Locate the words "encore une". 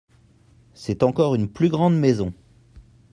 1.03-1.47